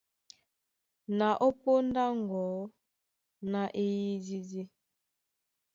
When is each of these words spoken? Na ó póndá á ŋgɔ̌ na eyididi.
Na 1.17 1.29
ó 1.45 1.47
póndá 1.63 2.03
á 2.11 2.17
ŋgɔ̌ 2.21 2.45
na 3.51 3.61
eyididi. 3.83 4.61